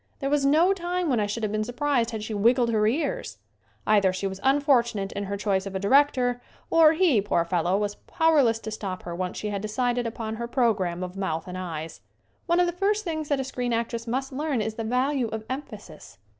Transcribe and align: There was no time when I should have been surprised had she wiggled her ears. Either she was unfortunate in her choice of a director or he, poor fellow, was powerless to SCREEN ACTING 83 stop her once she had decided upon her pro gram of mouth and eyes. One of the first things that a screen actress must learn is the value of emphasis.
There 0.17 0.31
was 0.31 0.47
no 0.47 0.73
time 0.73 1.09
when 1.09 1.19
I 1.19 1.27
should 1.27 1.43
have 1.43 1.51
been 1.51 1.63
surprised 1.63 2.09
had 2.09 2.23
she 2.23 2.33
wiggled 2.33 2.71
her 2.71 2.87
ears. 2.87 3.37
Either 3.85 4.11
she 4.11 4.25
was 4.25 4.39
unfortunate 4.41 5.11
in 5.11 5.25
her 5.25 5.37
choice 5.37 5.67
of 5.67 5.75
a 5.75 5.79
director 5.79 6.41
or 6.71 6.93
he, 6.93 7.21
poor 7.21 7.45
fellow, 7.45 7.77
was 7.77 7.93
powerless 7.93 8.57
to 8.57 8.71
SCREEN 8.71 8.93
ACTING 8.93 8.93
83 8.93 8.99
stop 8.99 9.03
her 9.03 9.15
once 9.15 9.37
she 9.37 9.49
had 9.51 9.61
decided 9.61 10.07
upon 10.07 10.37
her 10.37 10.47
pro 10.47 10.73
gram 10.73 11.03
of 11.03 11.15
mouth 11.15 11.47
and 11.47 11.55
eyes. 11.55 12.01
One 12.47 12.59
of 12.59 12.65
the 12.65 12.71
first 12.73 13.03
things 13.03 13.29
that 13.29 13.39
a 13.39 13.43
screen 13.43 13.73
actress 13.73 14.07
must 14.07 14.33
learn 14.33 14.59
is 14.59 14.73
the 14.73 14.83
value 14.83 15.27
of 15.27 15.45
emphasis. 15.47 16.17